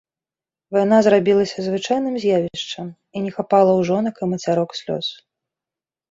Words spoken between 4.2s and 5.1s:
і мацярок слёз.